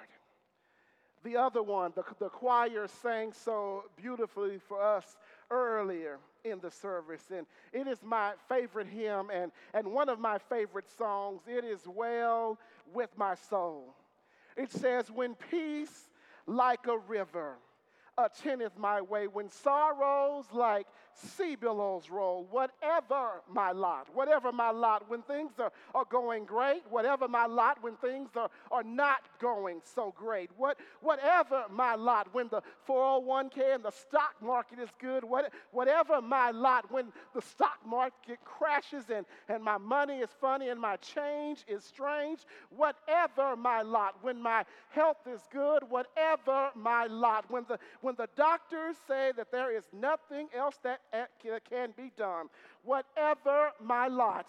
[1.23, 5.19] The other one, the, the choir sang so beautifully for us
[5.51, 10.39] earlier in the service, and it is my favorite hymn and, and one of my
[10.39, 11.43] favorite songs.
[11.47, 12.59] It is Well
[12.95, 13.95] with My Soul.
[14.57, 16.09] It says, When peace
[16.47, 17.57] like a river
[18.25, 25.09] attendeth my way, when sorrows like sea billows roll, whatever my lot, whatever my lot,
[25.09, 29.81] when things are, are going great, whatever my lot, when things are, are not going
[29.85, 35.25] so great, what, whatever my lot, when the 401k and the stock market is good,
[35.25, 40.69] what, whatever my lot, when the stock market crashes and, and my money is funny
[40.69, 42.41] and my change is strange,
[42.71, 48.29] whatever my lot, when my health is good, whatever my lot, when the, when the
[48.37, 51.00] doctors say that there is nothing else that
[51.69, 52.49] can be done.
[52.85, 54.47] Whatever my lot,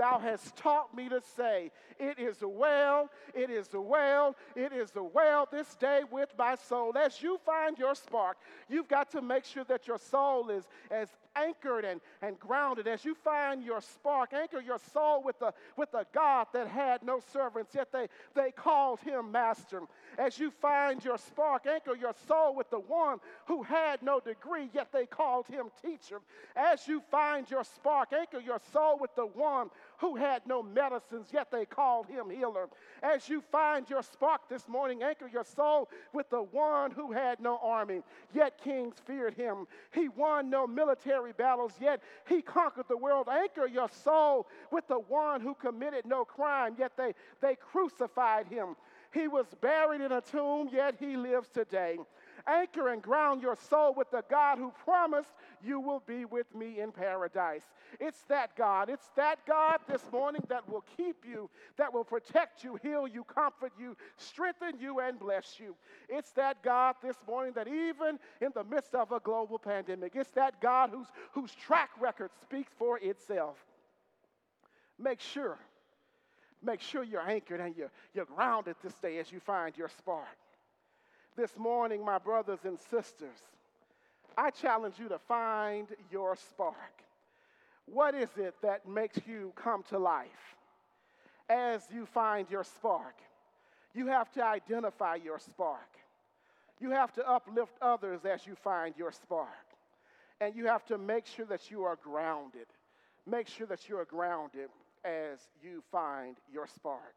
[0.00, 5.46] thou hast taught me to say, It is well, it is well, it is well
[5.52, 6.96] this day with my soul.
[6.96, 8.38] As you find your spark,
[8.70, 12.86] you've got to make sure that your soul is as anchored and, and grounded.
[12.86, 17.02] As you find your spark, anchor your soul with the, with the God that had
[17.02, 19.82] no servants, yet they, they called him master.
[20.18, 24.70] As you find your spark, anchor your soul with the one who had no degree,
[24.72, 26.20] yet they called him teacher.
[26.56, 29.70] As you find your spark, anchor your soul with the one
[30.00, 32.68] who had no medicines, yet they called him healer.
[33.02, 37.38] As you find your spark this morning, anchor your soul with the one who had
[37.38, 38.00] no army,
[38.34, 39.66] yet kings feared him.
[39.92, 43.28] He won no military battles, yet he conquered the world.
[43.30, 48.76] Anchor your soul with the one who committed no crime, yet they, they crucified him.
[49.12, 51.98] He was buried in a tomb, yet he lives today.
[52.46, 55.30] Anchor and ground your soul with the God who promised
[55.62, 57.64] you will be with me in paradise.
[57.98, 58.88] It's that God.
[58.88, 63.24] It's that God this morning that will keep you, that will protect you, heal you,
[63.24, 65.76] comfort you, strengthen you, and bless you.
[66.08, 70.30] It's that God this morning that even in the midst of a global pandemic, it's
[70.30, 73.56] that God whose, whose track record speaks for itself.
[74.98, 75.58] Make sure,
[76.62, 80.26] make sure you're anchored and you're, you're grounded this day as you find your spark
[81.40, 83.38] this morning, my brothers and sisters,
[84.36, 87.02] I challenge you to find your spark.
[87.86, 90.28] What is it that makes you come to life?
[91.48, 93.14] As you find your spark,
[93.94, 95.88] you have to identify your spark.
[96.78, 99.48] You have to uplift others as you find your spark.
[100.42, 102.66] And you have to make sure that you are grounded.
[103.26, 104.68] Make sure that you are grounded
[105.06, 107.14] as you find your spark.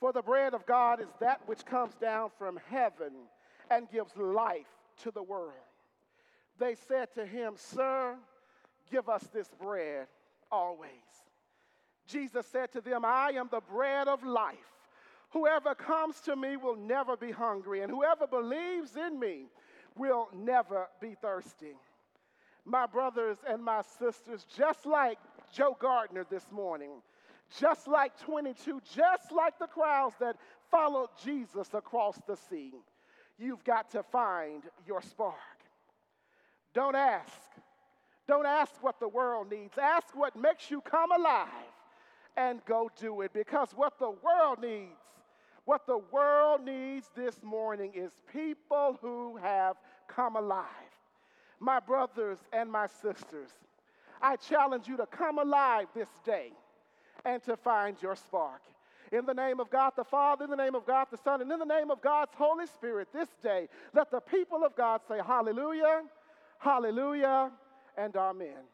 [0.00, 3.12] For the bread of God is that which comes down from heaven
[3.70, 4.66] and gives life
[5.02, 5.52] to the world.
[6.58, 8.16] They said to him, Sir,
[8.90, 10.06] give us this bread
[10.50, 10.90] always.
[12.06, 14.56] Jesus said to them, I am the bread of life.
[15.30, 19.46] Whoever comes to me will never be hungry, and whoever believes in me
[19.96, 21.74] will never be thirsty.
[22.64, 25.18] My brothers and my sisters, just like
[25.52, 27.02] Joe Gardner this morning,
[27.56, 30.36] just like 22, just like the crowds that
[30.70, 32.74] followed Jesus across the sea,
[33.38, 35.34] you've got to find your spark.
[36.74, 37.32] Don't ask.
[38.26, 39.78] Don't ask what the world needs.
[39.78, 41.48] Ask what makes you come alive
[42.36, 45.00] and go do it because what the world needs,
[45.64, 49.76] what the world needs this morning is people who have
[50.06, 50.66] come alive.
[51.58, 53.50] My brothers and my sisters,
[54.20, 56.52] I challenge you to come alive this day
[57.24, 58.62] and to find your spark.
[59.10, 61.50] In the name of God the Father, in the name of God the Son, and
[61.50, 65.18] in the name of God's Holy Spirit, this day, let the people of God say
[65.24, 66.02] hallelujah,
[66.58, 67.50] hallelujah,
[67.96, 68.64] and amen.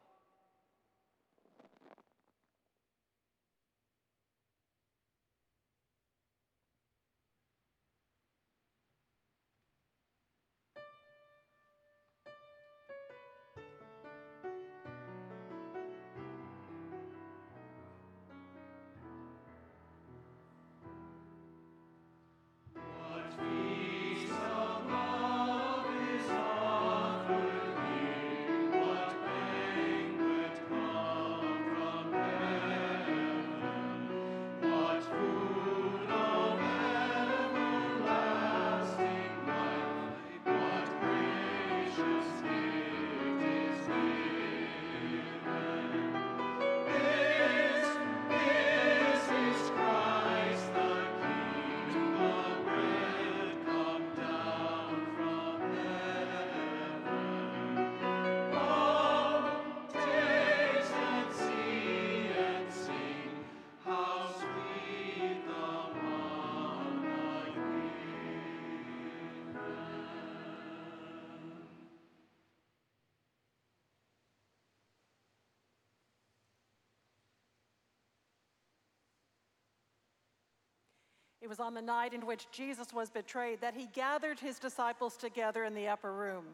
[81.45, 85.15] It was on the night in which Jesus was betrayed that he gathered his disciples
[85.15, 86.47] together in the upper room.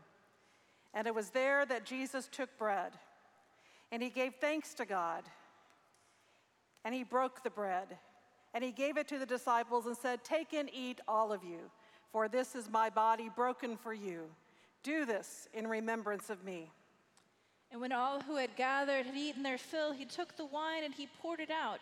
[0.92, 2.94] And it was there that Jesus took bread
[3.92, 5.22] and he gave thanks to God.
[6.84, 7.98] And he broke the bread
[8.52, 11.70] and he gave it to the disciples and said, Take and eat, all of you,
[12.10, 14.22] for this is my body broken for you.
[14.82, 16.68] Do this in remembrance of me.
[17.70, 20.92] And when all who had gathered had eaten their fill, he took the wine and
[20.92, 21.78] he poured it out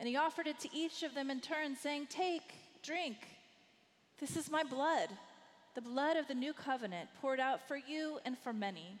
[0.00, 3.18] and he offered it to each of them in turn, saying, Take, drink.
[4.18, 5.10] This is my blood,
[5.74, 8.98] the blood of the new covenant, poured out for you and for many.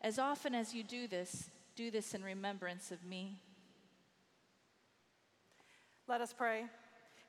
[0.00, 3.40] As often as you do this, do this in remembrance of me.
[6.08, 6.66] Let us pray.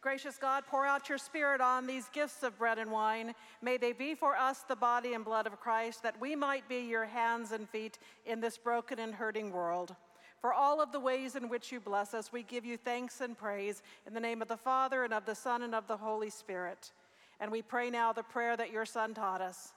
[0.02, 3.34] Gracious God, pour out your Spirit on these gifts of bread and wine.
[3.64, 6.82] May they be for us the body and blood of Christ, that we might be
[6.82, 7.98] your hands and feet
[8.28, 9.96] in this broken and hurting world.
[10.40, 13.38] For all of the ways in which you bless us, we give you thanks and
[13.38, 16.30] praise in the name of the Father, and of the Son, and of the Holy
[16.30, 16.92] Spirit.
[17.40, 19.74] And we pray now the prayer that your Son taught us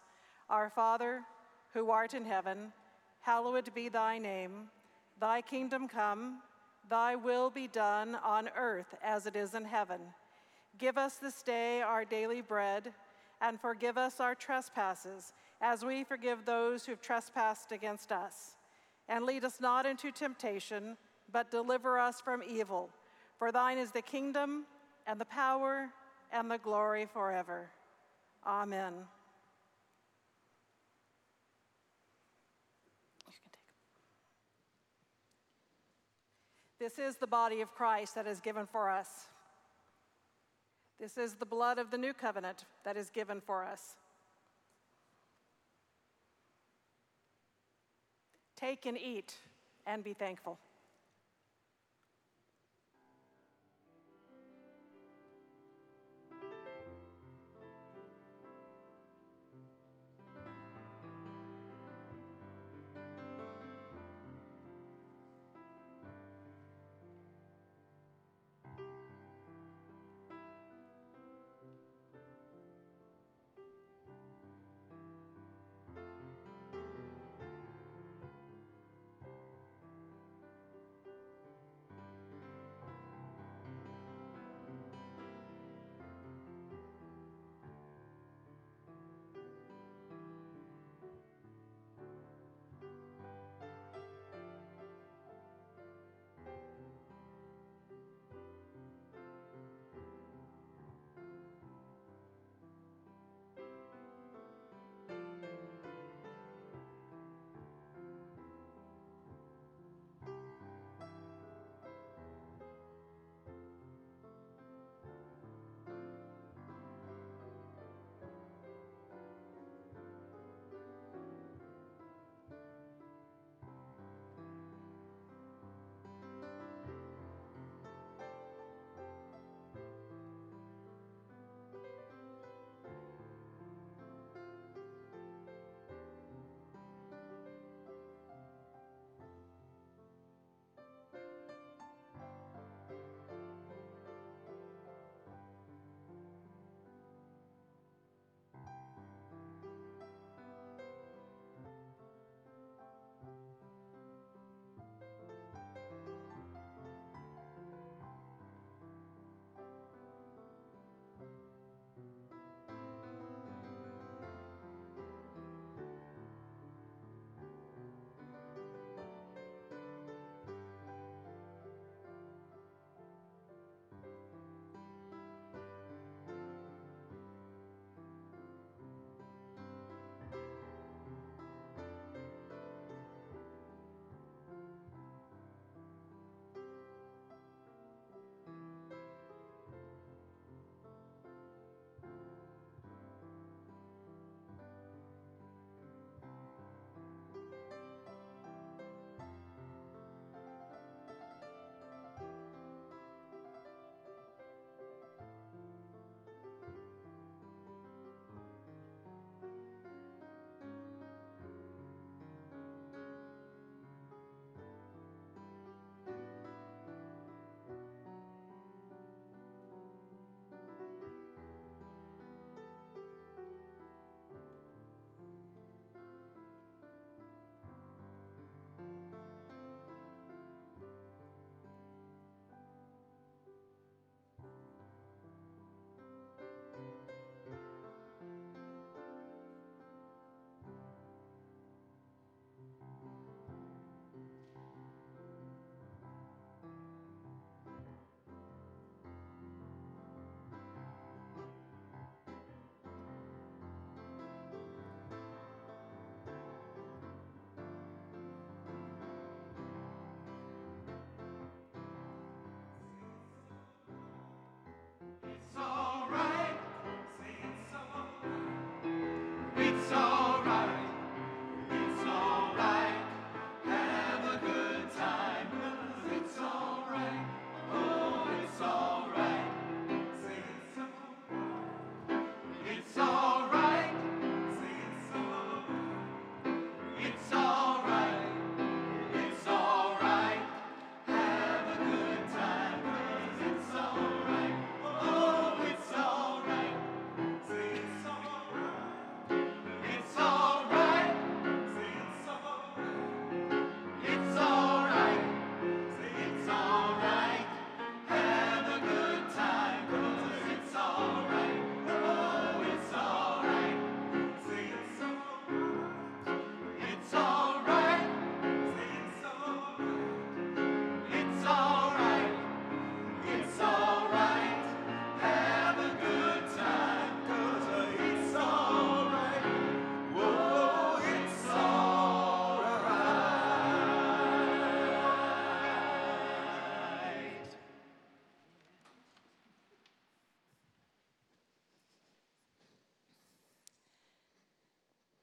[0.49, 1.23] Our Father,
[1.73, 2.73] who art in heaven,
[3.21, 4.69] hallowed be thy name.
[5.21, 6.41] Thy kingdom come.
[6.89, 10.01] Thy will be done on earth as it is in heaven.
[10.79, 12.93] Give us this day our daily bread,
[13.41, 18.57] and forgive us our trespasses, as we forgive those who've trespassed against us.
[19.11, 20.97] And lead us not into temptation,
[21.31, 22.89] but deliver us from evil.
[23.39, 24.65] For thine is the kingdom,
[25.07, 25.91] and the power,
[26.33, 27.69] and the glory forever.
[28.47, 28.95] Amen.
[36.79, 39.09] This is the body of Christ that is given for us.
[40.99, 43.97] This is the blood of the new covenant that is given for us.
[48.61, 49.35] Take and eat
[49.87, 50.59] and be thankful.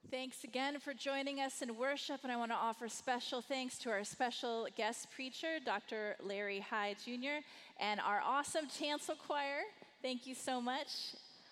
[0.09, 3.89] Thanks again for joining us in worship, and I want to offer special thanks to
[3.89, 6.15] our special guest preacher, Dr.
[6.23, 7.43] Larry Hygh Jr.,
[7.77, 9.63] and our awesome chancel choir.
[10.01, 10.87] Thank you so much,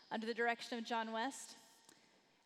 [0.09, 1.57] under the direction of John West.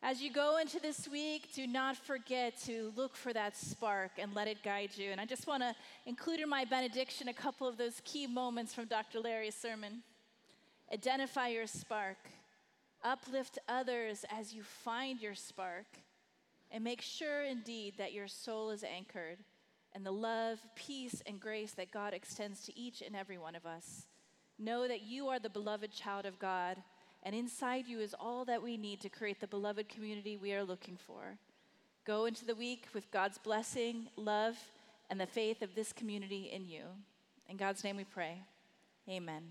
[0.02, 4.34] As you go into this week, do not forget to look for that spark and
[4.34, 5.12] let it guide you.
[5.12, 8.74] And I just want to include in my benediction a couple of those key moments
[8.74, 9.20] from Dr.
[9.20, 10.02] Larry's sermon.
[10.92, 12.16] Identify your spark,
[13.02, 15.86] uplift others as you find your spark,
[16.70, 19.38] and make sure indeed that your soul is anchored
[19.92, 23.66] and the love, peace, and grace that God extends to each and every one of
[23.66, 24.06] us.
[24.58, 26.76] Know that you are the beloved child of God
[27.22, 30.64] and inside you is all that we need to create the beloved community we are
[30.64, 31.36] looking for.
[32.06, 34.56] Go into the week with God's blessing, love,
[35.10, 36.82] and the faith of this community in you.
[37.48, 38.42] In God's name we pray.
[39.08, 39.42] Amen.